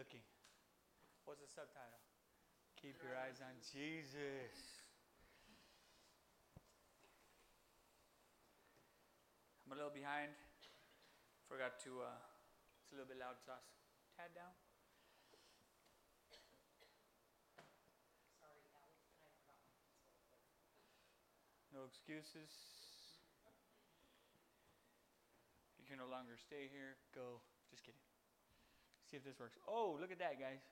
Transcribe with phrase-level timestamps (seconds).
[0.00, 0.24] looking.
[1.28, 2.00] What's the subtitle?
[2.80, 4.80] Keep your eyes on Jesus.
[9.60, 10.32] I'm a little behind.
[11.44, 12.16] Forgot to, uh,
[12.80, 13.76] it's a little bit loud sauce.
[14.16, 14.56] Tad down.
[18.40, 19.84] Sorry, Alex, and I forgot my pencil.
[21.76, 22.48] No excuses.
[25.76, 26.96] You can no longer stay here.
[27.12, 27.44] Go.
[27.68, 28.09] Just kidding.
[29.10, 29.58] See if this works.
[29.66, 30.62] Oh, look at that, guys.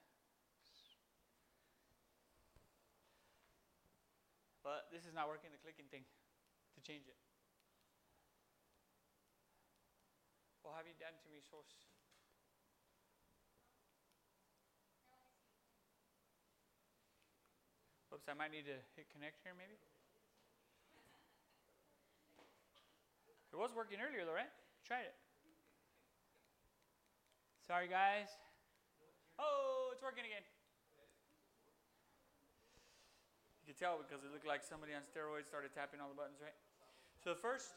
[4.63, 6.07] But this is not working, the clicking thing,
[6.77, 7.19] to change it.
[10.63, 11.75] What have you done to me, Sauce?
[18.15, 19.75] Oops, I might need to hit connect here, maybe.
[23.51, 24.53] It was working earlier, though, right?
[24.87, 25.17] Tried it.
[27.69, 28.33] Sorry, guys.
[29.37, 30.41] Oh, it's working again.
[33.61, 36.41] You can tell because it looked like somebody on steroids started tapping all the buttons,
[36.41, 36.57] right?
[37.21, 37.77] So the first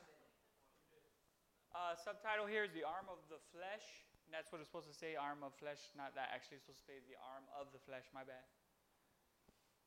[1.75, 3.83] uh, subtitle here is the arm of the flesh.
[4.23, 5.91] And that's what it's supposed to say, arm of flesh.
[5.99, 8.07] Not that actually, it's supposed to say the arm of the flesh.
[8.15, 8.47] My bad.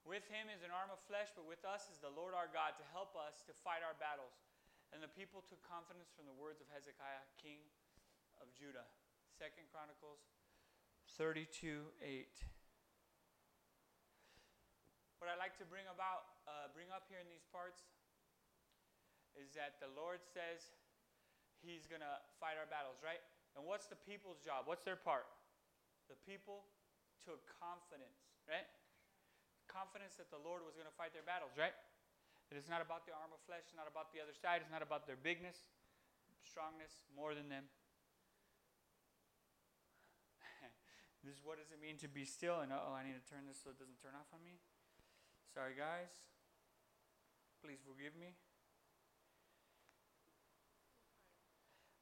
[0.05, 2.77] With him is an arm of flesh, but with us is the Lord our God
[2.77, 4.37] to help us to fight our battles.
[4.93, 7.65] And the people took confidence from the words of Hezekiah, king
[8.37, 8.85] of Judah.
[9.35, 10.23] Second Chronicles
[11.19, 12.31] 32 8.
[15.19, 17.83] What I'd like to bring about, uh, bring up here in these parts,
[19.35, 20.71] is that the Lord says
[21.65, 23.25] He's going to fight our battles, right?
[23.57, 24.69] And what's the people's job?
[24.69, 25.25] What's their part?
[26.13, 26.69] The people
[27.25, 28.69] took confidence, right?
[29.65, 31.73] Confidence that the Lord was going to fight their battles, right?
[32.53, 34.69] It is not about the arm of flesh, it's not about the other side, it's
[34.69, 35.57] not about their bigness,
[36.45, 37.65] strongness, more than them.
[41.25, 42.61] This is what does it mean to be still?
[42.61, 44.61] And oh, I need to turn this so it doesn't turn off on me.
[45.49, 46.13] Sorry, guys.
[47.65, 48.37] Please forgive me.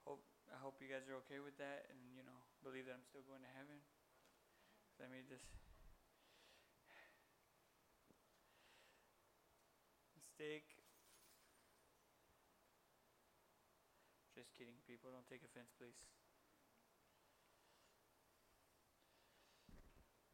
[0.03, 2.35] Hope I hope you guys are okay with that, and you know
[2.67, 3.79] believe that I'm still going to heaven.
[5.03, 5.43] I made this
[10.15, 10.79] mistake.
[14.35, 15.11] Just kidding, people.
[15.11, 16.22] Don't take offense, please.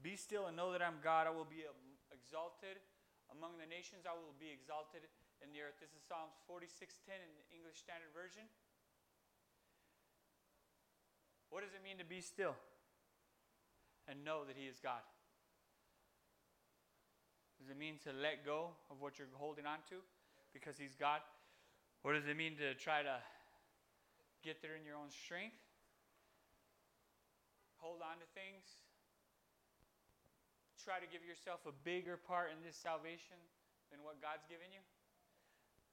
[0.08, 1.28] Be still and know that I'm God.
[1.28, 1.68] I will be
[2.08, 2.80] exalted
[3.28, 4.08] among the nations.
[4.08, 5.04] I will be exalted
[5.44, 5.76] in the earth.
[5.84, 8.48] This is Psalms 46:10 in the English Standard Version.
[11.52, 12.56] What does it mean to be still
[14.08, 15.04] and know that He is God?
[17.60, 20.00] Does it mean to let go of what you're holding on to
[20.56, 21.20] because He's God?
[22.00, 23.20] Or does it mean to try to
[24.40, 25.60] get there in your own strength?
[27.76, 28.87] Hold on to things?
[30.78, 33.36] Try to give yourself a bigger part in this salvation
[33.90, 34.80] than what God's given you?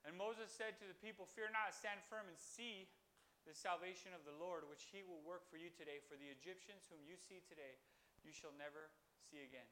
[0.06, 2.86] And Moses said to the people, Fear not, stand firm and see
[3.42, 5.98] the salvation of the Lord, which he will work for you today.
[6.06, 7.74] For the Egyptians whom you see today,
[8.22, 8.94] you shall never
[9.26, 9.66] see again.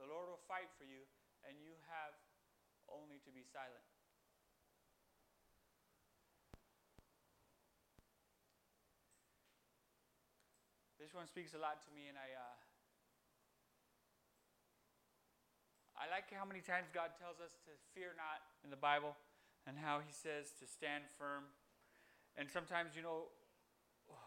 [0.00, 1.04] The Lord will fight for you,
[1.44, 2.16] and you have
[2.88, 3.84] only to be silent.
[10.96, 12.63] This one speaks a lot to me, and I, uh,
[15.94, 19.14] I like how many times God tells us to fear not in the Bible,
[19.66, 21.46] and how He says to stand firm.
[22.34, 23.30] And sometimes, you know,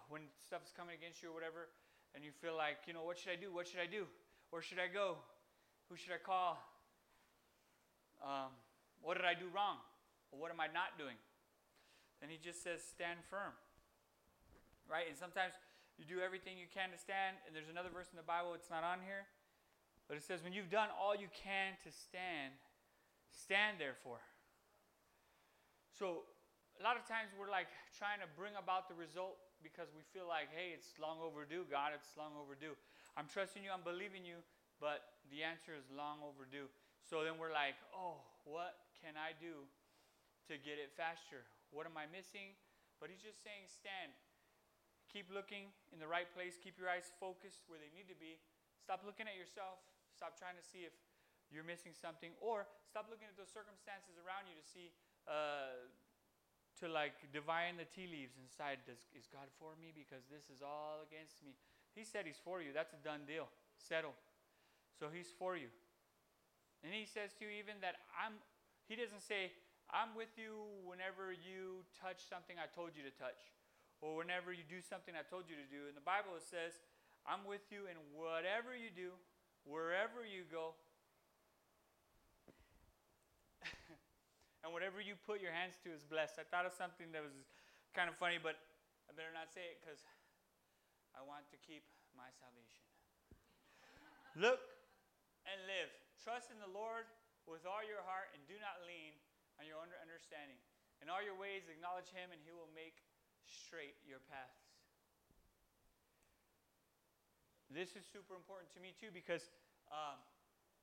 [0.07, 1.67] when stuff is coming against you or whatever,
[2.16, 3.51] and you feel like, you know, what should I do?
[3.51, 4.07] What should I do?
[4.50, 5.19] Where should I go?
[5.91, 6.57] Who should I call?
[8.23, 8.56] Um,
[9.03, 9.77] what did I do wrong?
[10.31, 11.19] Or what am I not doing?
[12.23, 13.53] And he just says, stand firm.
[14.88, 15.06] Right?
[15.06, 15.53] And sometimes
[16.00, 17.38] you do everything you can to stand.
[17.45, 19.27] And there's another verse in the Bible, it's not on here.
[20.07, 22.56] But it says, when you've done all you can to stand,
[23.28, 24.23] stand therefore.
[25.91, 26.23] So
[26.79, 27.68] a lot of times we're like
[28.00, 31.92] trying to bring about the result because we feel like, hey, it's long overdue, God,
[31.92, 32.77] it's long overdue.
[33.19, 34.39] I'm trusting you, I'm believing you,
[34.80, 36.69] but the answer is long overdue.
[37.01, 39.65] So then we're like, oh, what can I do
[40.48, 41.44] to get it faster?
[41.74, 42.56] What am I missing?
[43.01, 44.13] But he's just saying, stand.
[45.10, 46.60] Keep looking in the right place.
[46.60, 48.38] Keep your eyes focused where they need to be.
[48.77, 49.81] Stop looking at yourself.
[50.17, 50.97] Stop trying to see if
[51.53, 52.33] you're missing something.
[52.41, 54.89] Or stop looking at those circumstances around you to see,
[55.29, 55.85] uh,
[56.81, 58.81] to like divine the tea leaves inside.
[58.89, 59.93] Does, is God for me?
[59.93, 61.53] Because this is all against me.
[61.93, 62.73] He said he's for you.
[62.73, 63.45] That's a done deal.
[63.77, 64.17] Settled.
[64.97, 65.69] So he's for you.
[66.81, 68.41] And he says to you even that I'm,
[68.89, 69.53] he doesn't say,
[69.93, 73.39] I'm with you whenever you touch something I told you to touch,
[74.03, 75.87] or whenever you do something I told you to do.
[75.87, 76.77] In the Bible, it says,
[77.23, 79.15] I'm with you in whatever you do,
[79.67, 80.79] wherever you go.
[84.63, 86.39] and whatever you put your hands to is blessed.
[86.39, 87.35] I thought of something that was
[87.91, 88.55] kind of funny, but
[89.05, 89.99] I better not say it because
[91.11, 91.83] I want to keep
[92.15, 92.83] my salvation.
[94.47, 94.63] Look
[95.43, 95.91] and live.
[96.23, 97.07] Trust in the Lord
[97.47, 99.15] with all your heart and do not lean
[99.59, 100.59] on your own understanding.
[100.99, 103.05] In all your ways, acknowledge Him, and He will make
[103.45, 104.66] straight your paths.
[107.67, 109.51] This is super important to me too because
[109.91, 110.17] um,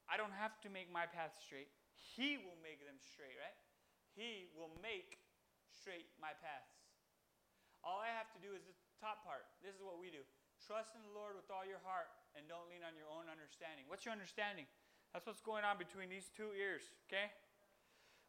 [0.09, 1.73] I don't have to make my path straight.
[1.97, 3.57] He will make them straight, right?
[4.13, 5.19] He will make
[5.73, 6.71] straight my paths.
[7.81, 9.45] All I have to do is the top part.
[9.61, 10.25] This is what we do.
[10.65, 13.85] Trust in the Lord with all your heart and don't lean on your own understanding.
[13.89, 14.65] What's your understanding?
[15.13, 17.29] That's what's going on between these two ears, okay?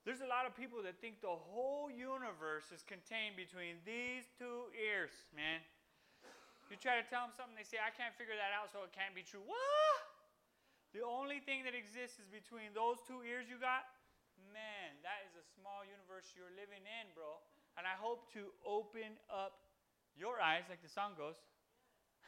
[0.04, 4.70] There's a lot of people that think the whole universe is contained between these two
[4.78, 5.66] ears, man.
[6.70, 8.92] You try to tell them something, they say, I can't figure that out, so it
[8.92, 9.44] can't be true.
[9.46, 10.00] What?
[10.98, 13.86] The only thing that exists is between those two ears you got?
[14.50, 17.38] Man, that is a small universe you're living in, bro.
[17.76, 19.60] And I hope to open up
[20.16, 21.36] your eyes, like the song goes,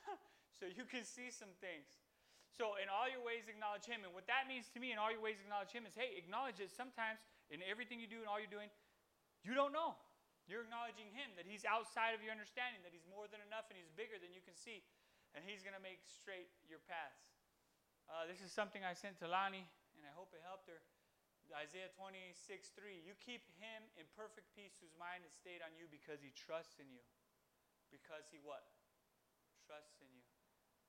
[0.59, 1.87] so you can see some things.
[2.59, 4.01] So, in all your ways, acknowledge Him.
[4.01, 6.57] And what that means to me, in all your ways, acknowledge Him, is hey, acknowledge
[6.59, 7.21] that sometimes
[7.53, 8.67] in everything you do and all you're doing,
[9.45, 9.95] you don't know.
[10.47, 13.75] You're acknowledging Him, that He's outside of your understanding, that He's more than enough and
[13.75, 14.81] He's bigger than you can see.
[15.35, 17.35] And He's going to make straight your paths.
[18.07, 19.67] Uh, this is something I sent to Lonnie,
[19.99, 20.79] and I hope it helped her.
[21.55, 22.35] Isaiah 26,
[22.75, 23.07] 3.
[23.07, 26.79] You keep him in perfect peace whose mind is stayed on you because he trusts
[26.79, 27.03] in you.
[27.87, 28.67] Because he what?
[29.63, 30.27] Trusts in you.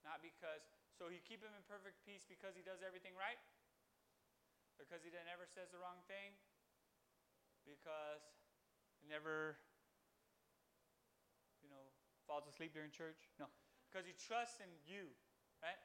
[0.03, 3.39] Not because, so you keep him in perfect peace because he does everything right?
[4.79, 6.35] Because he never says the wrong thing?
[7.67, 8.38] Because
[9.09, 9.57] never,
[11.65, 11.83] you know,
[12.29, 13.19] falls asleep during church?
[13.41, 13.49] No.
[13.89, 15.09] Because he trusts in you,
[15.65, 15.81] right?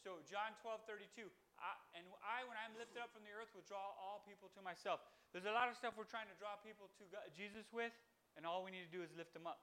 [0.00, 1.28] So John 12, 32.
[1.60, 4.60] I, and I, when I'm lifted up from the earth, will draw all people to
[4.64, 5.04] myself.
[5.32, 7.92] There's a lot of stuff we're trying to draw people to God, Jesus with,
[8.36, 9.60] and all we need to do is lift them up,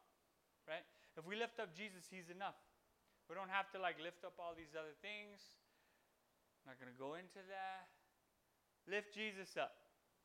[0.70, 0.86] right?
[1.18, 2.58] If we lift up Jesus, He's enough.
[3.26, 5.42] We don't have to like lift up all these other things.
[6.62, 7.90] I'm not going to go into that.
[8.86, 9.74] Lift Jesus up,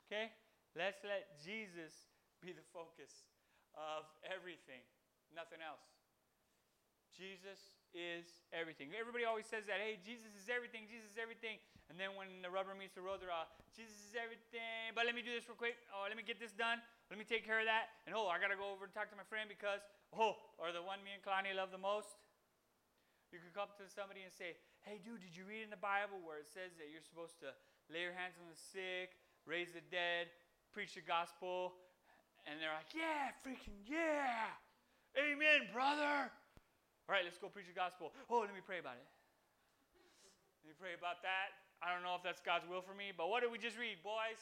[0.06, 0.30] okay?
[0.76, 2.11] Let's let Jesus
[2.42, 3.24] be the focus
[3.78, 4.82] of everything,
[5.30, 5.86] nothing else.
[7.14, 8.24] Jesus is
[8.56, 8.88] everything.
[8.96, 11.60] Everybody always says that, hey, Jesus is everything, Jesus is everything.
[11.92, 15.12] And then when the rubber meets the road, they're all, Jesus is everything, but let
[15.12, 15.76] me do this real quick.
[15.92, 16.80] Oh, let me get this done.
[17.12, 17.92] Let me take care of that.
[18.08, 19.84] And oh, I got to go over and talk to my friend because,
[20.16, 22.08] oh, or the one me and Kalani love the most.
[23.28, 25.80] You could come up to somebody and say, hey, dude, did you read in the
[25.80, 27.52] Bible where it says that you're supposed to
[27.92, 30.32] lay your hands on the sick, raise the dead,
[30.72, 31.76] preach the gospel?
[32.46, 34.50] And they're like, yeah, freaking yeah.
[35.14, 36.30] Amen, brother.
[37.06, 38.10] All right, let's go preach the gospel.
[38.26, 39.06] Oh, let me pray about it.
[40.62, 41.54] Let me pray about that.
[41.82, 43.98] I don't know if that's God's will for me, but what did we just read,
[44.06, 44.38] boys?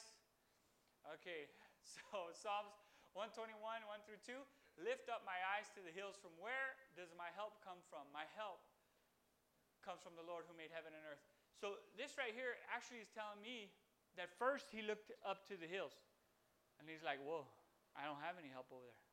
[1.16, 1.48] Okay,
[1.96, 2.76] so Psalms
[3.16, 4.36] 121, 1 through 2.
[4.80, 6.16] Lift up my eyes to the hills.
[6.20, 8.06] From where does my help come from?
[8.14, 8.62] My help
[9.84, 11.20] comes from the Lord who made heaven and earth.
[11.58, 13.68] So this right here actually is telling me
[14.16, 15.96] that first he looked up to the hills.
[16.80, 17.44] And he's like, whoa,
[17.98, 19.04] I don't have any help over there.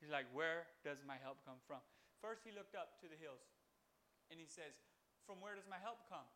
[0.00, 1.80] He's like, where does my help come from?
[2.20, 3.44] First, he looked up to the hills
[4.28, 4.76] and he says,
[5.24, 6.26] From where does my help come?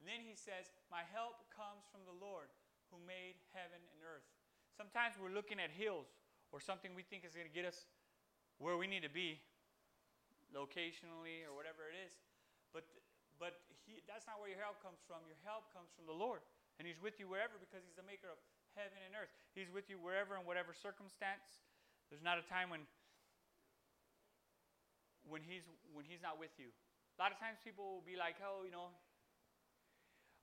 [0.00, 2.48] And then he says, My help comes from the Lord
[2.88, 4.26] who made heaven and earth.
[4.72, 6.08] Sometimes we're looking at hills
[6.50, 7.86] or something we think is going to get us
[8.58, 9.40] where we need to be,
[10.52, 12.14] locationally or whatever it is.
[12.74, 12.86] But,
[13.38, 15.22] but he, that's not where your help comes from.
[15.26, 16.42] Your help comes from the Lord.
[16.78, 18.38] And He's with you wherever because He's the maker of
[18.74, 19.32] heaven and earth.
[19.54, 21.64] He's with you wherever and whatever circumstance.
[22.08, 22.86] There's not a time when
[25.28, 25.62] when he's
[25.94, 26.70] when he's not with you.
[27.14, 28.90] A lot of times people will be like, "Oh, you know,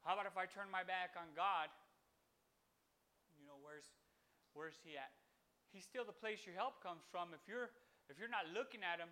[0.08, 1.68] how about if I turn my back on God?
[3.36, 3.92] You know, where's
[4.56, 5.12] where's he at?
[5.76, 7.36] He's still the place your help comes from.
[7.36, 7.76] If you're
[8.08, 9.12] if you're not looking at him,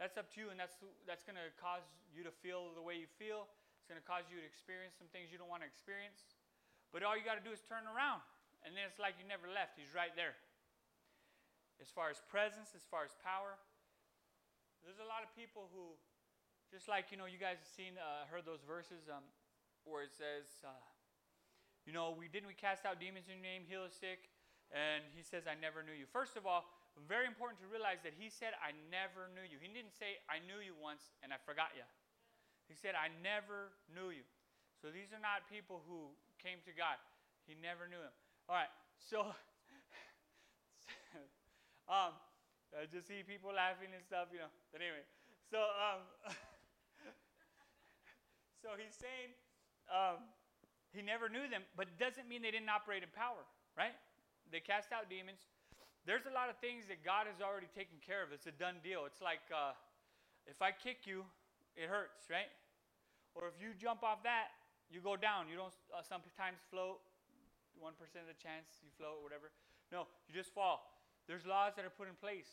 [0.00, 2.96] that's up to you, and that's that's going to cause you to feel the way
[2.96, 3.50] you feel.
[3.76, 6.37] It's going to cause you to experience some things you don't want to experience.
[6.92, 8.24] But all you got to do is turn around,
[8.64, 9.76] and then it's like you never left.
[9.76, 10.36] He's right there.
[11.78, 13.54] As far as presence, as far as power,
[14.82, 15.94] there's a lot of people who,
[16.72, 19.22] just like, you know, you guys have seen, uh, heard those verses um,
[19.86, 20.72] where it says, uh,
[21.86, 24.28] you know, we didn't we cast out demons in your name, heal the sick,
[24.72, 26.04] and he says, I never knew you.
[26.08, 26.68] First of all,
[27.06, 29.60] very important to realize that he said, I never knew you.
[29.62, 31.86] He didn't say, I knew you once and I forgot you.
[32.66, 34.26] He said, I never knew you.
[34.82, 36.96] So these are not people who came to God.
[37.46, 38.14] He never knew him.
[38.48, 39.28] All right, so
[41.92, 42.16] um,
[42.72, 44.52] I just see people laughing and stuff, you know.
[44.72, 45.04] But anyway,
[45.50, 46.00] so um,
[48.62, 49.32] so he's saying
[49.88, 50.24] um,
[50.92, 53.44] he never knew them, but doesn't mean they didn't operate in power,
[53.76, 53.96] right?
[54.48, 55.44] They cast out demons.
[56.08, 58.32] There's a lot of things that God has already taken care of.
[58.32, 59.04] It's a done deal.
[59.04, 59.76] It's like uh,
[60.48, 61.24] if I kick you,
[61.76, 62.48] it hurts, right?
[63.36, 64.57] Or if you jump off that,
[64.88, 65.48] you go down.
[65.48, 67.00] You don't uh, sometimes float.
[67.78, 69.54] One percent of the chance you float, whatever.
[69.94, 70.98] No, you just fall.
[71.30, 72.48] There's laws that are put in place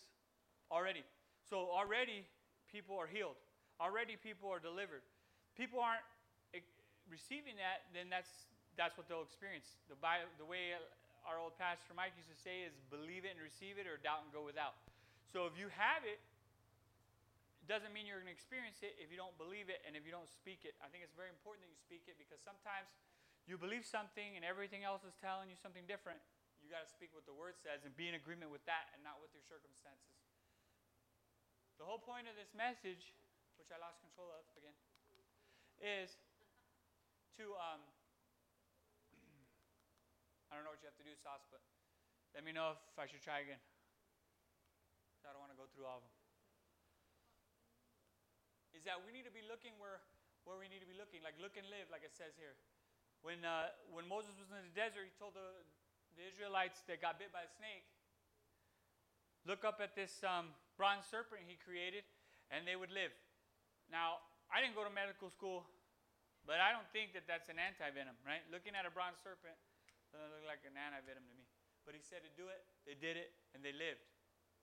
[0.70, 1.01] already.
[1.48, 2.27] So already
[2.70, 3.39] people are healed.
[3.82, 5.01] Already people are delivered.
[5.58, 6.06] People aren't
[6.54, 6.62] eh,
[7.10, 9.80] receiving that, then that's that's what they'll experience.
[9.88, 9.98] The
[10.38, 10.75] the way
[11.25, 14.27] our old pastor Mike used to say is believe it and receive it or doubt
[14.27, 14.77] and go without.
[15.32, 16.22] So if you have it
[17.65, 20.13] doesn't mean you're going to experience it if you don't believe it and if you
[20.13, 20.77] don't speak it.
[20.81, 22.89] I think it's very important that you speak it because sometimes
[23.45, 26.22] you believe something and everything else is telling you something different.
[26.62, 29.05] You got to speak what the word says and be in agreement with that and
[29.05, 30.17] not with your circumstances.
[31.77, 33.13] The whole point of this message,
[33.60, 34.74] which I lost control of again,
[35.77, 36.17] is
[37.38, 37.84] to um,
[40.50, 41.62] I don't know what you have to do, Sauce, but
[42.34, 43.60] let me know if I should try again.
[45.25, 46.14] I don't want to go through all of them.
[48.86, 50.06] That we need to be looking where,
[50.46, 52.54] where we need to be looking, like look and live, like it says here.
[53.25, 55.65] When, uh, when Moses was in the desert, he told the,
[56.13, 57.89] the Israelites that got bit by a snake,
[59.50, 62.06] look up at this um, bronze serpent he created,
[62.54, 63.10] and they would live.
[63.89, 64.22] Now,
[64.54, 65.65] I didn't go to medical school,
[66.46, 68.46] but I don't think that that's an anti-venom, right?
[68.54, 69.58] Looking at a bronze serpent,
[70.13, 71.50] doesn't look like an anti-venom to me.
[71.89, 74.06] But he said to do it, they did it, and they lived.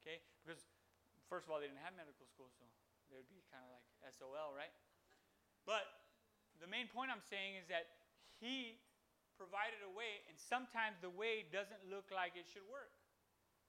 [0.03, 0.23] Okay?
[0.43, 0.63] Because,
[1.27, 2.63] first of all, they didn't have medical school, so
[3.13, 4.73] would be kind of like SOL, right?
[5.69, 5.87] But
[6.59, 7.87] the main point I'm saying is that
[8.41, 8.81] he
[9.39, 12.93] provided a way, and sometimes the way doesn't look like it should work,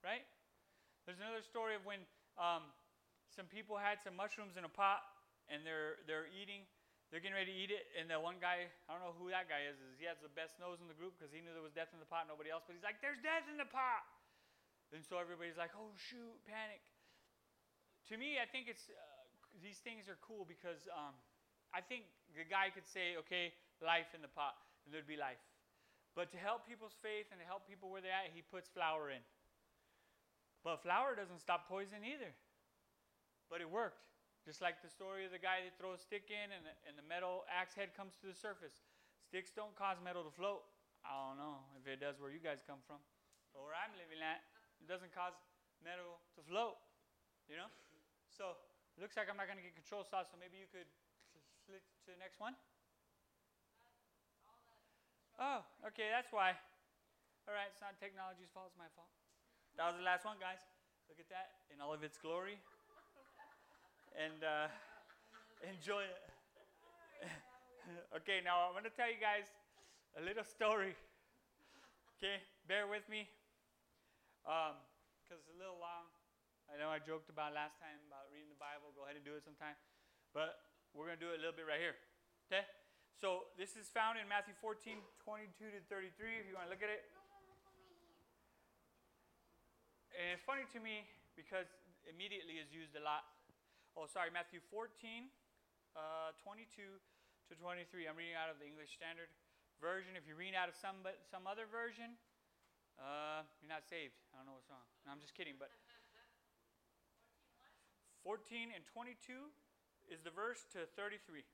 [0.02, 0.22] right?
[1.06, 2.02] There's another story of when
[2.40, 2.70] um,
[3.32, 5.04] some people had some mushrooms in a pot,
[5.50, 6.64] and they're they're eating,
[7.10, 9.50] they're getting ready to eat it, and the one guy, I don't know who that
[9.50, 11.64] guy is, is he has the best nose in the group because he knew there
[11.64, 14.06] was death in the pot, nobody else, but he's like, there's death in the pot.
[14.94, 16.80] And so everybody's like, oh shoot, panic.
[18.12, 19.13] To me, I think it's, uh,
[19.62, 21.14] these things are cool because um,
[21.70, 24.54] I think the guy could say, okay, life in the pot,
[24.86, 25.42] and there'd be life.
[26.14, 29.10] But to help people's faith and to help people where they're at, he puts flour
[29.10, 29.22] in.
[30.62, 32.30] But flour doesn't stop poison either.
[33.50, 34.06] But it worked.
[34.46, 36.94] Just like the story of the guy that throws a stick in and the, and
[36.94, 38.84] the metal axe head comes to the surface.
[39.24, 40.62] Sticks don't cause metal to float.
[41.02, 43.00] I don't know if it does where you guys come from.
[43.52, 44.44] But where I'm living at,
[44.80, 45.36] it doesn't cause
[45.82, 46.76] metal to float.
[47.48, 47.68] You know?
[48.28, 48.56] So,
[48.94, 50.86] it looks like I'm not going to get control sauce, so maybe you could
[51.66, 52.54] flick to the next one.
[55.38, 56.54] Oh, okay, that's why.
[57.50, 59.10] All right, it's not technology's fault, it's my fault.
[59.74, 60.62] That was the last one, guys.
[61.10, 62.62] Look at that in all of its glory
[64.14, 64.70] and uh,
[65.66, 66.22] enjoy it.
[68.22, 69.50] okay, now I'm going to tell you guys
[70.14, 70.94] a little story.
[72.16, 72.38] Okay,
[72.70, 73.26] bear with me
[74.46, 76.13] because um, it's a little long.
[76.74, 78.90] I know I joked about last time about reading the Bible.
[78.98, 79.78] Go ahead and do it sometime.
[80.34, 80.58] But
[80.90, 81.94] we're going to do it a little bit right here.
[82.50, 82.66] Okay?
[83.14, 86.82] So this is found in Matthew 14, 22 to 33, if you want to look
[86.82, 87.06] at it.
[90.18, 91.06] And it's funny to me
[91.38, 91.70] because
[92.10, 93.22] immediately is used a lot
[93.94, 95.30] oh, sorry, Matthew 14,
[95.94, 98.10] uh, 22 to 23.
[98.10, 99.30] I'm reading out of the English Standard
[99.78, 100.18] Version.
[100.18, 100.98] If you read out of some,
[101.30, 102.18] some other version,
[102.98, 104.18] uh, you're not saved.
[104.34, 104.82] I don't know what's wrong.
[105.06, 105.70] No, I'm just kidding, but
[108.24, 109.36] 14 and 22
[110.08, 111.44] is the verse to 33.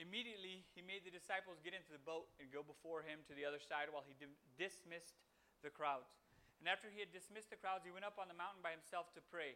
[0.00, 3.46] Immediately, he made the disciples get into the boat and go before him to the
[3.46, 4.16] other side while he
[4.58, 5.20] dismissed
[5.62, 6.10] the crowds.
[6.58, 9.12] And after he had dismissed the crowds, he went up on the mountain by himself
[9.14, 9.54] to pray.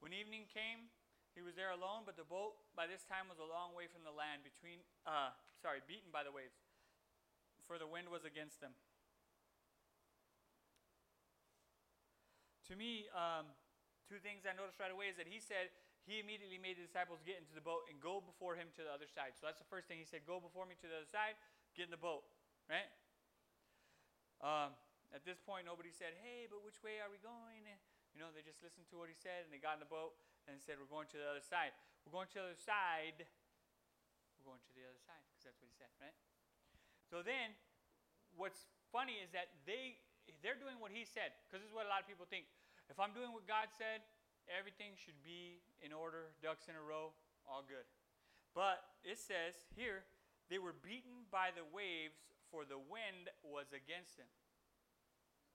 [0.00, 0.88] When evening came,
[1.34, 4.06] he was there alone, but the boat by this time was a long way from
[4.06, 6.56] the land, between, uh, sorry, beaten by the waves,
[7.66, 8.72] for the wind was against them.
[12.70, 13.50] To me, um,
[14.08, 15.72] two things I noticed right away is that he said
[16.04, 18.92] he immediately made the disciples get into the boat and go before him to the
[18.92, 19.36] other side.
[19.36, 21.36] So that's the first thing he said: "Go before me to the other side,
[21.76, 22.24] get in the boat."
[22.68, 22.88] Right?
[24.44, 24.76] Um,
[25.14, 27.62] at this point, nobody said, hey, but which way are we going?
[28.10, 30.18] You know, they just listened to what he said and they got in the boat
[30.50, 31.70] and said, we're going to the other side.
[32.02, 33.22] We're going to the other side.
[34.36, 36.18] We're going to the other side because that's what he said, right?
[37.06, 37.54] So then,
[38.34, 40.02] what's funny is that they
[40.44, 42.48] they're doing what he said because this is what a lot of people think.
[42.92, 44.04] If I'm doing what God said,
[44.48, 47.16] everything should be in order, ducks in a row,
[47.48, 47.84] all good.
[48.52, 50.04] But it says here,
[50.52, 52.20] they were beaten by the waves,
[52.52, 54.28] for the wind was against them.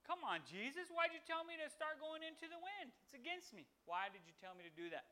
[0.03, 2.89] Come on, Jesus, why'd you tell me to start going into the wind?
[3.05, 3.69] It's against me.
[3.85, 5.05] Why did you tell me to do that?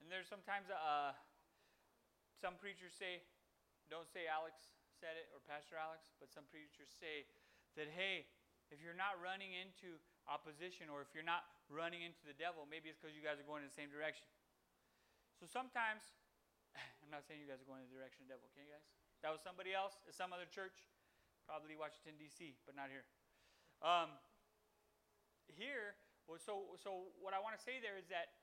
[0.00, 1.12] And there's sometimes uh,
[2.40, 3.20] some preachers say,
[3.92, 4.56] don't say Alex
[4.96, 7.28] said it or Pastor Alex, but some preachers say
[7.76, 8.28] that, hey,
[8.70, 9.96] if you're not running into
[10.28, 13.48] opposition or if you're not running into the devil, maybe it's because you guys are
[13.48, 14.28] going in the same direction.
[15.40, 16.04] So sometimes,
[17.04, 18.72] I'm not saying you guys are going in the direction of the devil, okay, you
[18.72, 18.84] guys?
[19.24, 20.84] That was somebody else at some other church,
[21.48, 23.02] probably Washington, D.C., but not here.
[23.82, 24.14] Um,
[25.50, 25.96] here,
[26.36, 28.36] so, so what I want to say there is that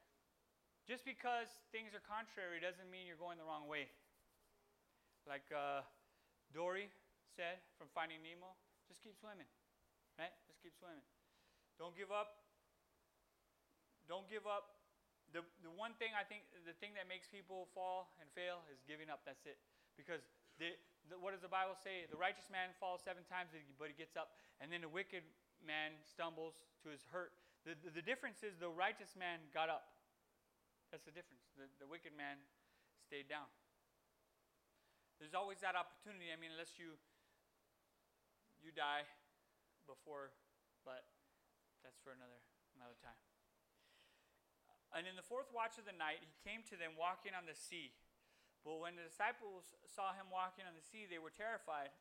[0.89, 3.89] just because things are contrary doesn't mean you're going the wrong way.
[5.25, 5.85] Like uh,
[6.53, 6.89] Dory
[7.33, 8.53] said from Finding Nemo,
[8.87, 9.49] just keep swimming,
[10.17, 10.33] right?
[10.47, 11.05] Just keep swimming.
[11.77, 12.45] Don't give up.
[14.07, 14.79] Don't give up.
[15.33, 18.79] The, the one thing I think, the thing that makes people fall and fail is
[18.87, 19.25] giving up.
[19.27, 19.59] That's it.
[19.99, 20.23] Because
[20.61, 20.77] the,
[21.11, 22.07] the, what does the Bible say?
[22.07, 24.37] The righteous man falls seven times, but he gets up.
[24.63, 25.25] And then the wicked
[25.59, 27.35] man stumbles to his hurt.
[27.67, 29.91] The, the, the difference is the righteous man got up.
[30.93, 31.43] That's the difference.
[31.57, 32.37] The, the wicked man
[33.03, 33.49] stayed down.
[35.19, 36.31] There's always that opportunity.
[36.31, 36.95] I mean, unless you
[38.65, 39.05] you die
[39.85, 40.33] before,
[40.81, 41.05] but
[41.85, 42.41] that's for another
[42.73, 43.17] another time.
[44.95, 47.53] And in the fourth watch of the night, he came to them walking on the
[47.53, 47.91] sea.
[48.63, 51.93] But when the disciples saw him walking on the sea, they were terrified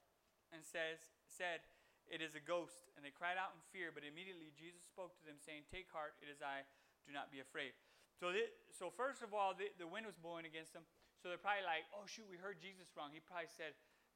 [0.55, 1.61] and says, said,
[2.07, 2.89] It is a ghost.
[2.95, 3.91] And they cried out in fear.
[3.91, 6.63] But immediately Jesus spoke to them, saying, Take heart, it is I,
[7.05, 7.75] do not be afraid.
[8.15, 8.31] So,
[8.71, 10.87] so first of all, the, the wind was blowing against them.
[11.19, 13.11] So they're probably like, oh, shoot, we heard Jesus wrong.
[13.11, 13.75] He probably said,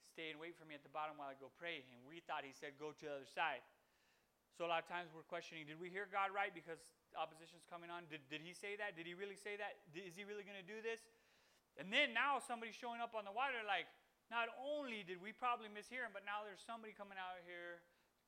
[0.09, 1.85] stay and wait for me at the bottom while I go pray.
[1.93, 3.61] And we thought he said, go to the other side.
[4.57, 6.83] So a lot of times we're questioning, did we hear God right because
[7.15, 8.09] opposition's coming on?
[8.11, 8.99] Did, did he say that?
[8.99, 9.79] Did he really say that?
[9.95, 10.99] Is he really going to do this?
[11.79, 13.87] And then now somebody's showing up on the water like,
[14.35, 17.81] not only did we probably mishear him, but now there's somebody coming out here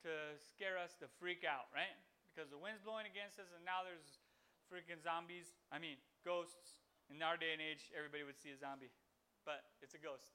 [0.07, 1.93] to scare us to freak out, right?
[2.31, 4.17] Because the wind's blowing against us, and now there's
[4.65, 5.53] freaking zombies.
[5.69, 8.89] I mean, ghosts in our day and age, everybody would see a zombie,
[9.45, 10.31] but it's a ghost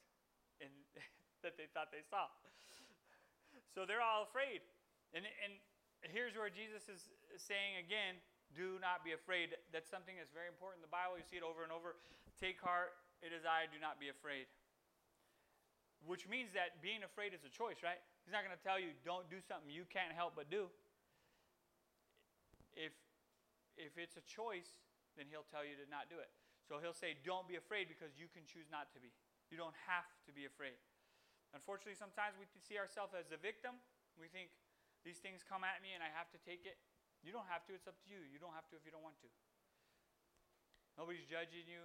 [0.60, 0.70] and
[1.44, 2.28] that they thought they saw.
[3.72, 4.64] So they're all afraid.
[5.12, 5.52] And, and
[6.04, 8.16] here's where Jesus is saying again,
[8.54, 9.52] do not be afraid.
[9.74, 11.18] That's something that's very important in the Bible.
[11.18, 11.98] You see it over and over.
[12.40, 14.48] Take heart, it is I, do not be afraid.
[16.04, 17.98] Which means that being afraid is a choice, right?
[18.22, 20.68] He's not going to tell you, don't do something you can't help but do.
[22.76, 22.92] If,
[23.80, 24.76] if it's a choice,
[25.16, 26.28] then he'll tell you to not do it.
[26.68, 29.08] So he'll say, Don't be afraid because you can choose not to be.
[29.48, 30.76] You don't have to be afraid.
[31.56, 33.80] Unfortunately, sometimes we see ourselves as a victim.
[34.20, 34.52] We think,
[35.00, 36.76] These things come at me and I have to take it.
[37.24, 38.20] You don't have to, it's up to you.
[38.28, 39.30] You don't have to if you don't want to.
[41.00, 41.80] Nobody's judging you.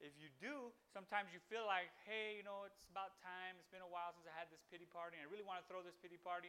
[0.00, 3.60] If you do, sometimes you feel like, hey, you know, it's about time.
[3.60, 5.20] It's been a while since I had this pity party.
[5.20, 6.48] And I really want to throw this pity party.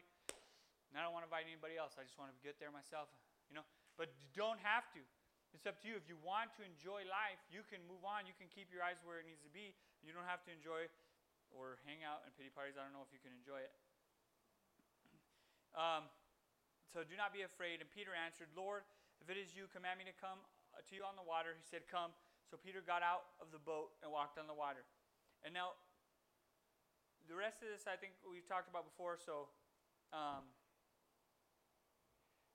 [0.91, 1.99] And I don't want to invite anybody else.
[1.99, 3.11] I just want to get there myself,
[3.51, 3.67] you know.
[3.99, 5.03] But you don't have to.
[5.51, 5.99] It's up to you.
[5.99, 8.23] If you want to enjoy life, you can move on.
[8.23, 9.75] You can keep your eyes where it needs to be.
[9.99, 10.87] You don't have to enjoy
[11.55, 12.79] or hang out in pity parties.
[12.79, 13.73] I don't know if you can enjoy it.
[15.75, 16.07] Um,
[16.91, 17.79] so do not be afraid.
[17.79, 18.83] And Peter answered, Lord,
[19.23, 20.43] if it is you, command me to come
[20.75, 21.55] to you on the water.
[21.55, 22.11] He said, Come.
[22.49, 24.83] So Peter got out of the boat and walked on the water.
[25.47, 25.79] And now,
[27.31, 29.47] the rest of this I think we've talked about before, so
[30.11, 30.43] um,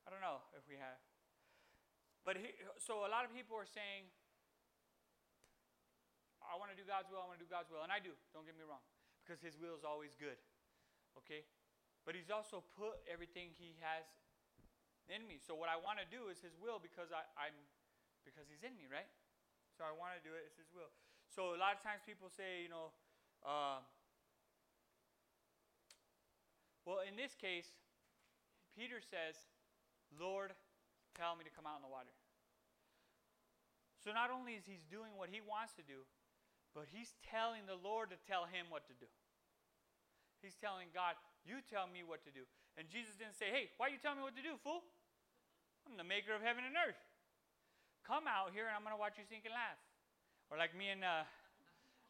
[0.04, 1.00] I don't know if we have.
[2.28, 4.12] But he, so a lot of people are saying,
[6.46, 7.82] I want to do God's will, I want to do God's will.
[7.82, 8.82] And I do, don't get me wrong,
[9.22, 10.38] because His will is always good.
[11.18, 11.44] Okay?
[12.06, 14.06] But He's also put everything He has
[15.10, 15.38] in me.
[15.42, 17.56] So what I want to do is His will because I, I'm
[18.22, 19.06] because He's in me, right?
[19.74, 20.90] So I want to do it, it's His will.
[21.30, 22.94] So a lot of times people say, you know,
[23.42, 23.82] uh,
[26.86, 27.66] well, in this case,
[28.78, 29.34] Peter says,
[30.14, 30.54] Lord,
[31.18, 32.14] tell me to come out in the water.
[34.06, 36.06] So not only is he doing what he wants to do,
[36.76, 39.08] but he's telling the Lord to tell him what to do.
[40.44, 41.16] He's telling God,
[41.48, 42.44] You tell me what to do.
[42.76, 44.84] And Jesus didn't say, Hey, why are you tell me what to do, fool?
[45.88, 47.00] I'm the maker of heaven and earth.
[48.04, 49.80] Come out here and I'm going to watch you sink and laugh.
[50.52, 51.24] Or like me and, uh,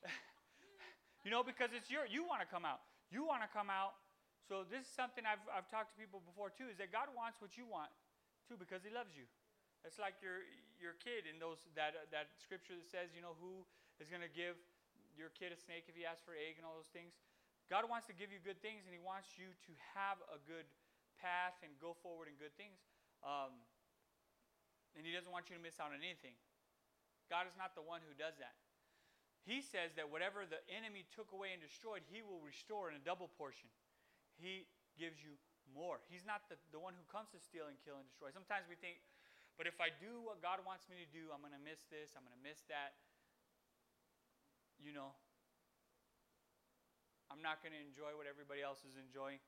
[1.24, 2.83] you know, because it's your, you want to come out.
[3.09, 3.94] You want to come out.
[4.50, 7.38] So this is something I've, I've talked to people before too, is that God wants
[7.38, 7.94] what you want
[8.50, 9.31] too because he loves you.
[9.87, 10.42] It's like your
[10.83, 13.62] your kid in those that that scripture that says, you know, who
[14.00, 14.56] is going to give
[15.16, 17.16] your kid a snake if he asks for egg and all those things.
[17.66, 20.66] God wants to give you good things, and He wants you to have a good
[21.18, 22.78] path and go forward in good things.
[23.26, 23.59] Um,
[24.94, 26.38] and He doesn't want you to miss out on anything.
[27.26, 28.54] God is not the one who does that.
[29.42, 33.02] He says that whatever the enemy took away and destroyed, He will restore in a
[33.02, 33.66] double portion.
[34.38, 35.35] He gives you
[35.74, 35.98] more.
[36.06, 38.30] He's not the, the one who comes to steal and kill and destroy.
[38.30, 39.02] Sometimes we think,
[39.59, 42.14] but if I do what God wants me to do, I'm going to miss this,
[42.14, 42.94] I'm going to miss that.
[44.81, 45.12] You know,
[47.31, 49.43] I'm not going to enjoy what everybody else is enjoying.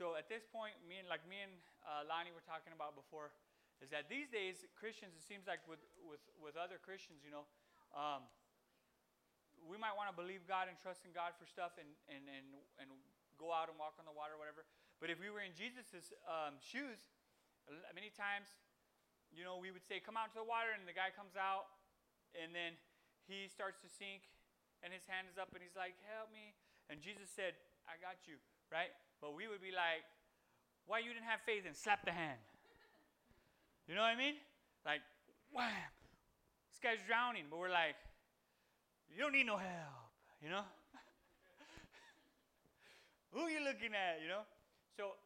[0.00, 1.52] So at this point, me and like me and
[1.84, 3.36] uh, Lonnie were talking about before,
[3.84, 7.44] is that these days Christians, it seems like with with with other Christians, you know,
[7.92, 8.24] um,
[9.68, 12.48] we might want to believe God and trust in God for stuff and and and
[12.80, 12.88] and
[13.36, 14.64] go out and walk on the water or whatever.
[15.04, 17.00] But if we were in Jesus' um, shoes,
[17.92, 18.52] many times,
[19.28, 21.68] you know, we would say, "Come out to the water," and the guy comes out,
[22.38, 22.78] and then
[23.26, 24.30] he starts to sink,
[24.82, 26.54] and his hand is up, and he's like, "Help me!"
[26.88, 27.54] And Jesus said,
[27.86, 28.38] "I got you."
[28.70, 28.94] Right?
[29.20, 30.06] But we would be like,
[30.90, 32.40] why you didn't have faith and slap the hand?
[33.88, 34.38] You know what I mean?
[34.86, 35.02] Like,
[35.50, 35.90] wham,
[36.70, 37.98] this guy's drowning, but we're like,
[39.10, 40.62] you don't need no help, you know?
[43.34, 44.46] Who are you looking at, you know?
[44.94, 45.18] So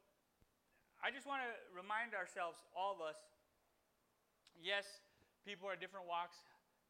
[1.04, 3.20] I just want to remind ourselves, all of us,
[4.56, 4.88] yes,
[5.44, 6.40] people are different walks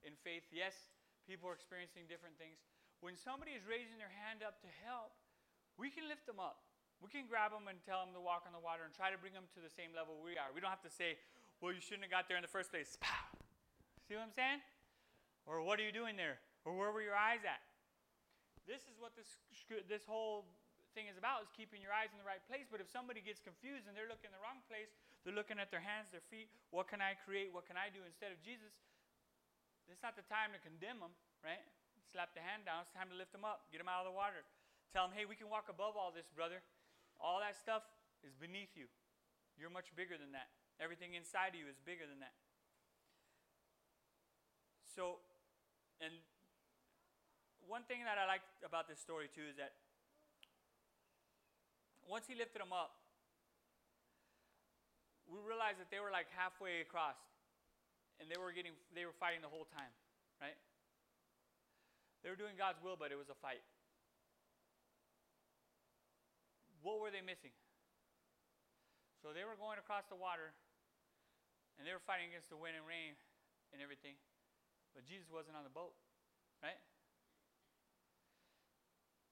[0.05, 0.45] in faith.
[0.53, 0.93] Yes,
[1.25, 2.61] people are experiencing different things.
[3.01, 5.12] When somebody is raising their hand up to help,
[5.77, 6.64] we can lift them up.
[7.03, 9.19] We can grab them and tell them to walk on the water and try to
[9.21, 10.49] bring them to the same level we are.
[10.55, 11.21] We don't have to say,
[11.61, 12.97] well, you shouldn't have got there in the first place.
[14.07, 14.64] See what I'm saying?
[15.45, 16.40] Or what are you doing there?
[16.64, 17.61] Or where were your eyes at?
[18.64, 19.37] This is what this,
[19.85, 20.49] this whole
[20.97, 22.64] thing is about, is keeping your eyes in the right place.
[22.73, 24.88] But if somebody gets confused and they're looking in the wrong place,
[25.27, 27.53] they're looking at their hands, their feet, what can I create?
[27.53, 28.73] What can I do instead of Jesus?
[29.88, 31.12] It's not the time to condemn them,
[31.44, 31.61] right?
[32.09, 32.85] Slap the hand down.
[32.85, 34.47] It's time to lift them up, get them out of the water.
[34.94, 36.62] Tell them, hey, we can walk above all this, brother.
[37.18, 37.83] All that stuff
[38.23, 38.87] is beneath you.
[39.59, 40.51] You're much bigger than that.
[40.79, 42.35] Everything inside of you is bigger than that.
[44.94, 45.18] So,
[45.99, 46.14] and
[47.66, 49.75] one thing that I like about this story too is that
[52.07, 52.94] once he lifted them up,
[55.27, 57.16] we realized that they were like halfway across
[58.20, 59.92] and they were getting they were fighting the whole time,
[60.40, 60.57] right?
[62.22, 63.61] They were doing God's will, but it was a fight.
[66.85, 67.57] what were they missing?
[69.24, 70.53] So they were going across the water
[71.81, 73.16] and they were fighting against the wind and rain
[73.72, 74.20] and everything,
[74.92, 75.96] but Jesus wasn't on the boat,
[76.61, 76.79] right?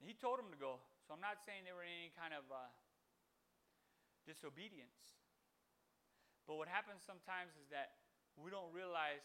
[0.02, 0.82] He told them to go.
[1.06, 2.66] So I'm not saying they were in any kind of uh,
[4.26, 5.14] disobedience.
[6.48, 8.01] But what happens sometimes is that
[8.36, 9.24] we don't realize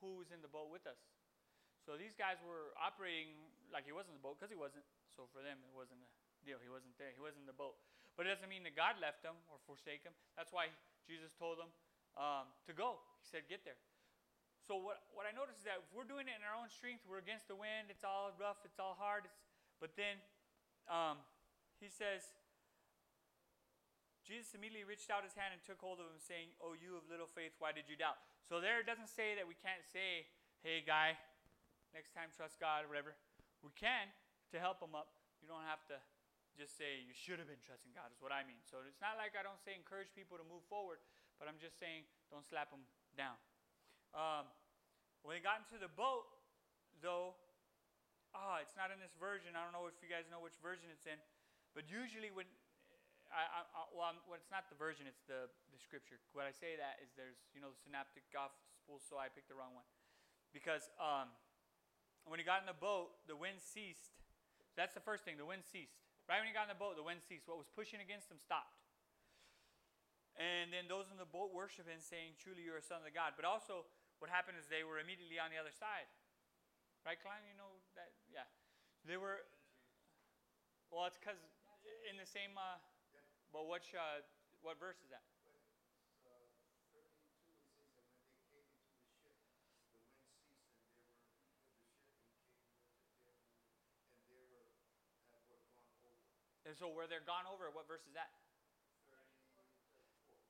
[0.00, 1.00] who's in the boat with us.
[1.84, 3.32] So these guys were operating
[3.72, 4.84] like he wasn't the boat because he wasn't.
[5.16, 6.10] So for them, it wasn't a
[6.44, 6.60] deal.
[6.60, 7.12] He wasn't there.
[7.12, 7.76] He wasn't in the boat.
[8.16, 10.12] But it doesn't mean that God left them or forsake them.
[10.36, 10.68] That's why
[11.08, 11.72] Jesus told them
[12.20, 13.00] um, to go.
[13.22, 13.78] He said, get there.
[14.66, 17.02] So what, what I notice is that if we're doing it in our own strength,
[17.08, 19.24] we're against the wind, it's all rough, it's all hard.
[19.24, 19.40] It's,
[19.80, 20.20] but then
[20.86, 21.18] um,
[21.80, 22.28] he says,
[24.30, 27.02] Jesus immediately reached out his hand and took hold of him, saying, Oh, you of
[27.10, 28.14] little faith, why did you doubt?
[28.46, 30.30] So there it doesn't say that we can't say,
[30.62, 31.18] Hey, guy,
[31.90, 33.18] next time trust God, or whatever.
[33.66, 34.06] We can
[34.54, 35.10] to help him up.
[35.42, 35.98] You don't have to
[36.54, 38.62] just say you should have been trusting God, is what I mean.
[38.62, 41.02] So it's not like I don't say encourage people to move forward,
[41.42, 42.86] but I'm just saying don't slap them
[43.18, 43.34] down.
[44.14, 44.46] Um,
[45.26, 46.30] when they got into the boat,
[47.02, 47.34] though,
[48.30, 49.58] ah, oh, it's not in this version.
[49.58, 51.18] I don't know if you guys know which version it's in,
[51.74, 52.46] but usually when
[53.30, 56.18] I, I, well, I'm, well, it's not the version; it's the the scripture.
[56.34, 59.54] When I say that is there's you know the synoptic gospel, so I picked the
[59.54, 59.86] wrong one
[60.50, 61.30] because um,
[62.26, 64.18] when he got in the boat, the wind ceased.
[64.78, 65.38] That's the first thing.
[65.38, 65.98] The wind ceased.
[66.30, 67.46] Right when he got in the boat, the wind ceased.
[67.50, 68.78] What was pushing against him stopped.
[70.38, 73.34] And then those in the boat worship him, saying, Truly you're a son of God.
[73.34, 73.84] But also,
[74.22, 76.06] what happened is they were immediately on the other side.
[77.02, 77.42] Right, Klein?
[77.50, 78.14] You know that?
[78.30, 78.46] Yeah.
[79.04, 79.42] They were.
[80.88, 81.40] Well, it's because
[82.06, 82.54] in the same.
[82.54, 82.78] Uh,
[83.52, 84.22] but which, uh,
[84.62, 85.26] what verse is that?
[96.70, 98.30] And so where they're gone over, what verse is that?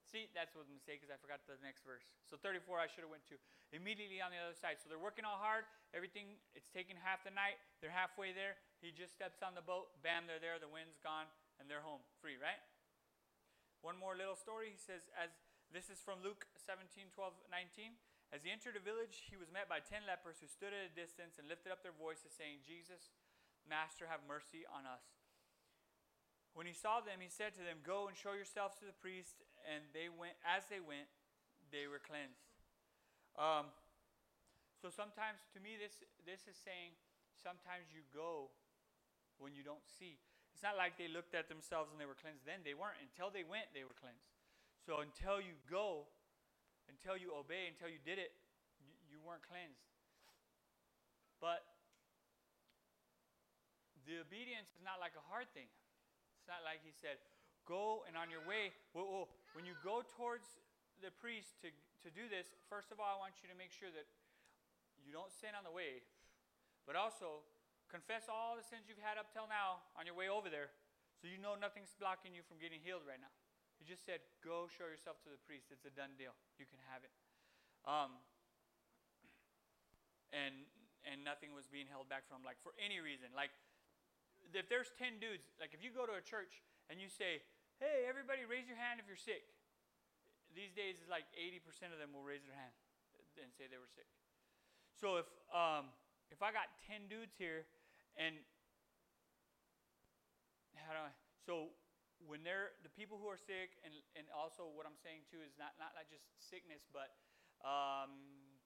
[0.04, 1.08] See, that's what the mistake is.
[1.08, 2.04] I forgot the next verse.
[2.28, 3.40] So 34, I should have went to.
[3.72, 4.76] Immediately on the other side.
[4.82, 5.64] So they're working all hard.
[5.94, 7.56] Everything, it's taking half the night.
[7.80, 8.58] They're halfway there.
[8.84, 9.88] He just steps on the boat.
[10.04, 10.58] Bam, they're there.
[10.60, 11.30] The wind's gone.
[11.62, 12.02] And they're home.
[12.20, 12.58] Free, right?
[13.80, 14.68] One more little story.
[14.72, 15.32] He says, as
[15.72, 17.96] this is from Luke 17, 12, 19.
[18.30, 20.92] As he entered a village, he was met by ten lepers who stood at a
[20.94, 23.10] distance and lifted up their voices, saying, Jesus,
[23.66, 25.02] Master, have mercy on us.
[26.54, 29.42] When he saw them, he said to them, Go and show yourselves to the priest.
[29.66, 31.10] And they went, as they went,
[31.74, 32.50] they were cleansed.
[33.38, 33.70] Um,
[34.78, 36.94] so sometimes, to me, this, this is saying
[37.38, 38.50] sometimes you go
[39.38, 40.18] when you don't see.
[40.61, 42.61] It's not like they looked at themselves and they were cleansed then.
[42.61, 43.01] They weren't.
[43.01, 44.29] Until they went, they were cleansed.
[44.85, 46.05] So until you go,
[46.85, 48.37] until you obey, until you did it,
[49.09, 49.88] you, weren't cleansed.
[51.40, 51.64] But
[54.05, 55.73] the obedience is not like a hard thing.
[56.37, 57.16] It's not like he said,
[57.64, 58.77] go and on your way.
[58.92, 59.33] Whoa, whoa.
[59.57, 60.61] When you go towards
[61.01, 61.73] the priest to,
[62.05, 64.05] to do this, first of all, I want you to make sure that
[65.01, 66.05] you don't sin on the way,
[66.85, 67.49] but also
[67.90, 70.70] confess all the sins you've had up till now on your way over there
[71.20, 73.29] so you know nothing's blocking you from getting healed right now.
[73.76, 75.68] He just said, go show yourself to the priest.
[75.68, 76.33] It's a done deal.
[76.57, 77.12] You can have it.
[77.85, 78.16] Um,
[80.33, 80.64] and
[81.09, 83.33] and nothing was being held back from like for any reason.
[83.33, 83.53] Like
[84.53, 86.61] if there's 10 dudes, like if you go to a church
[86.92, 87.40] and you say,
[87.81, 89.44] hey, everybody raise your hand if you're sick.
[90.53, 92.74] These days, it's like 80% of them will raise their hand
[93.38, 94.11] and say they were sick.
[94.98, 95.88] So if, um,
[96.29, 97.70] if I got 10 dudes here
[98.16, 98.38] and
[100.81, 101.12] how do I,
[101.46, 101.75] so
[102.27, 105.57] when they're the people who are sick and, and also what i'm saying too is
[105.57, 107.16] not, not, not just sickness but
[107.61, 108.12] um,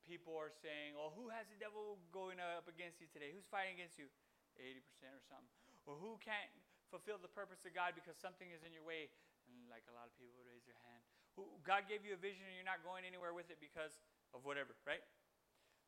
[0.07, 3.35] people are saying oh who has the devil going up against you today?
[3.35, 4.07] Who's fighting against you?
[4.55, 5.51] 80% or something.
[5.83, 6.51] Or who can't
[6.95, 9.11] fulfill the purpose of god because something is in your way?
[9.51, 11.03] And like a lot of people raise their hand.
[11.67, 13.99] God gave you a vision and you're not going anywhere with it because
[14.31, 15.03] of whatever right?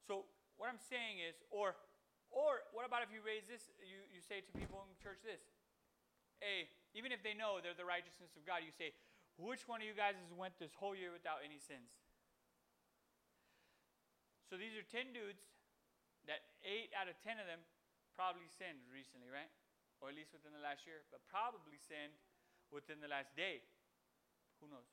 [0.02, 0.26] So
[0.58, 1.76] what i'm saying is or
[2.36, 5.40] or what about if you raise this you, you say to people in church this
[6.44, 8.96] hey even if they know they're the righteousness of God, you say,
[9.36, 11.92] which one of you guys has went this whole year without any sins?
[14.48, 15.44] So these are 10 dudes
[16.24, 17.60] that 8 out of 10 of them
[18.16, 19.52] probably sinned recently, right?
[20.00, 22.16] Or at least within the last year, but probably sinned
[22.72, 23.60] within the last day.
[24.64, 24.88] Who knows?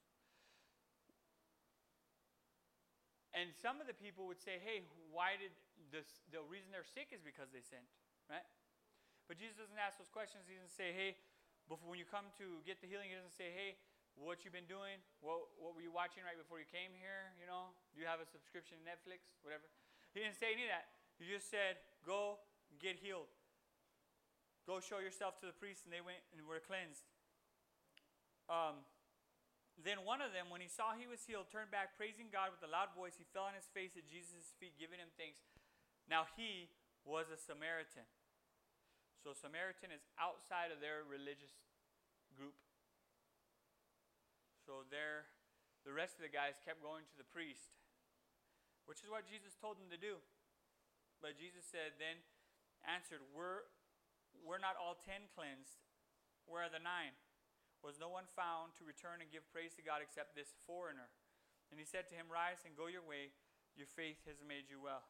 [3.32, 5.56] And some of the people would say, hey, why did
[5.91, 7.88] this, the reason they're sick is because they sinned,
[8.29, 8.45] right?
[9.29, 10.45] But Jesus doesn't ask those questions.
[10.49, 11.15] He doesn't say, hey,
[11.71, 13.79] before when you come to get the healing, he doesn't say, hey,
[14.19, 17.49] what you've been doing, what, what were you watching right before you came here, you
[17.49, 17.73] know?
[17.95, 19.65] Do you have a subscription to Netflix, whatever?
[20.13, 20.93] He didn't say any of that.
[21.17, 22.38] He just said, go
[22.77, 23.31] get healed.
[24.69, 27.03] Go show yourself to the priest, and they went and were cleansed.
[28.47, 28.86] Um,
[29.81, 32.62] then one of them, when he saw he was healed, turned back, praising God with
[32.62, 33.17] a loud voice.
[33.17, 35.41] He fell on his face at Jesus' feet, giving him thanks.
[36.13, 36.69] Now he
[37.10, 38.06] was a Samaritan.
[39.26, 41.58] So Samaritan is outside of their religious
[42.38, 42.54] group.
[44.62, 45.26] So there,
[45.82, 47.73] the rest of the guys kept going to the priest,
[48.86, 50.21] which is what Jesus told them to do.
[51.17, 52.21] But Jesus said, then
[52.86, 53.65] answered, We're,
[54.45, 55.82] we're not all ten cleansed.
[56.45, 57.17] Where are the nine?
[57.82, 61.10] Was no one found to return and give praise to God except this foreigner?
[61.73, 63.34] And he said to him, Rise and go your way.
[63.73, 65.02] Your faith has made you well.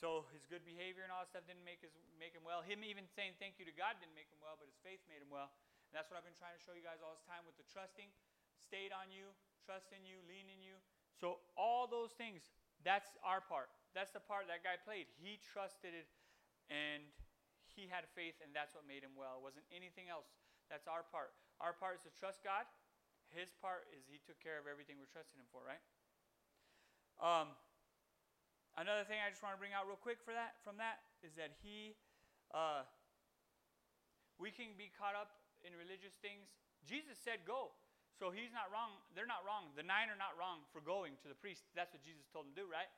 [0.00, 2.64] So his good behavior and all that stuff didn't make, his, make him well.
[2.64, 5.20] Him even saying thank you to God didn't make him well, but his faith made
[5.20, 5.52] him well.
[5.52, 7.68] And that's what I've been trying to show you guys all this time with the
[7.68, 8.08] trusting,
[8.56, 9.28] stayed on you,
[9.60, 10.80] trust in you, lean in you.
[11.20, 12.48] So all those things,
[12.80, 13.68] that's our part.
[13.92, 15.04] That's the part that guy played.
[15.20, 16.08] He trusted it
[16.72, 17.04] and
[17.76, 19.36] he had faith and that's what made him well.
[19.36, 20.32] It wasn't anything else.
[20.72, 21.36] That's our part.
[21.60, 22.64] Our part is to trust God.
[23.28, 25.84] His part is he took care of everything we're trusting him for, right?
[27.20, 27.52] Um,
[28.80, 31.36] Another thing I just want to bring out real quick for that from that is
[31.36, 31.92] that he,
[32.56, 32.88] uh,
[34.40, 36.48] we can be caught up in religious things.
[36.88, 37.76] Jesus said go,
[38.16, 38.96] so he's not wrong.
[39.12, 39.76] They're not wrong.
[39.76, 41.68] The nine are not wrong for going to the priest.
[41.76, 42.88] That's what Jesus told them to do, right?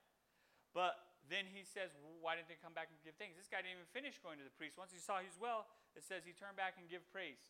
[0.70, 3.34] But then he says, why didn't they come back and give thanks?
[3.34, 4.78] This guy didn't even finish going to the priest.
[4.78, 5.66] Once he saw he was well,
[5.98, 7.42] it says he turned back and give praise.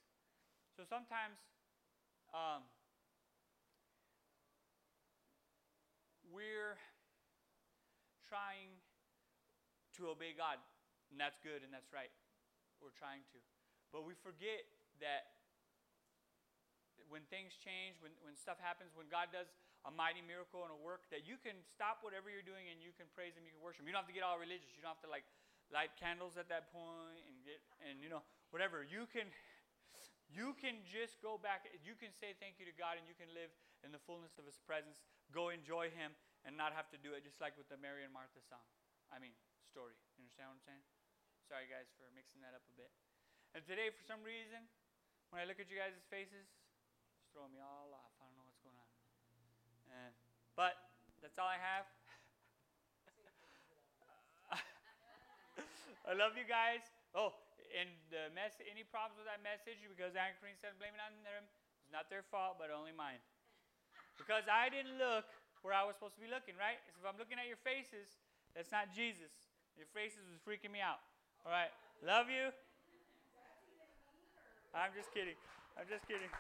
[0.73, 1.37] So sometimes
[2.33, 2.65] um,
[6.33, 6.81] we're
[8.33, 8.73] trying
[10.01, 10.57] to obey God,
[11.13, 12.09] and that's good and that's right.
[12.81, 13.39] We're trying to.
[13.93, 14.65] But we forget
[15.05, 15.37] that
[17.13, 19.53] when things change, when, when stuff happens, when God does
[19.85, 22.97] a mighty miracle and a work, that you can stop whatever you're doing and you
[22.97, 23.93] can praise Him, you can worship Him.
[23.93, 24.73] You don't have to get all religious.
[24.73, 25.29] You don't have to like
[25.69, 28.81] light candles at that point and get and you know whatever.
[28.81, 29.29] You can
[30.33, 31.69] you can just go back.
[31.85, 33.53] You can say thank you to God and you can live
[33.85, 35.05] in the fullness of His presence.
[35.37, 38.13] Go enjoy Him and not have to do it just like with the Mary and
[38.13, 38.65] Martha song.
[39.15, 39.35] I mean,
[39.71, 39.95] story.
[40.19, 40.85] You understand what I'm saying?
[41.49, 42.91] Sorry, guys, for mixing that up a bit.
[43.53, 44.65] And today, for some reason,
[45.33, 46.49] when I look at you guys' faces,
[47.21, 48.13] it's throwing me all off.
[48.21, 48.91] I don't know what's going on.
[49.93, 50.13] And,
[50.57, 50.77] but
[51.21, 51.85] that's all I have.
[56.09, 56.85] I love you guys.
[57.13, 57.37] Oh,
[57.77, 58.57] and the mess.
[58.65, 59.81] Any problems with that message?
[59.85, 61.45] Because Anne Green said blame it on them.
[61.85, 63.21] It's not their fault, but only mine.
[64.17, 65.29] Because I didn't look
[65.63, 66.79] where I was supposed to be looking, right?
[66.83, 68.19] So if I'm looking at your faces,
[68.55, 69.31] that's not Jesus.
[69.79, 71.01] Your faces was freaking me out.
[71.47, 71.71] All right.
[72.03, 72.51] Love you.
[74.75, 75.39] I'm just kidding.
[75.79, 76.31] I'm just kidding.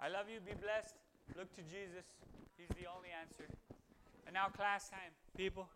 [0.00, 0.40] I love you.
[0.44, 0.94] Be blessed.
[1.38, 2.04] Look to Jesus.
[2.58, 3.48] He's the only answer.
[4.26, 5.68] And now, class time, people.